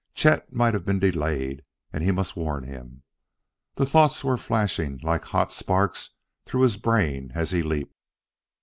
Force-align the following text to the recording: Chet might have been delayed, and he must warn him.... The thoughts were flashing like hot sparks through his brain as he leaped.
Chet 0.15 0.51
might 0.51 0.73
have 0.73 0.83
been 0.83 0.97
delayed, 0.97 1.61
and 1.93 2.03
he 2.03 2.09
must 2.11 2.35
warn 2.35 2.63
him.... 2.63 3.03
The 3.75 3.85
thoughts 3.85 4.23
were 4.23 4.35
flashing 4.35 4.97
like 5.03 5.25
hot 5.25 5.53
sparks 5.53 6.09
through 6.47 6.61
his 6.61 6.77
brain 6.77 7.31
as 7.35 7.51
he 7.51 7.61
leaped. 7.61 7.93